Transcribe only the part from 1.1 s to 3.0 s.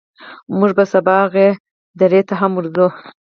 هغې درې ته هم ورځو.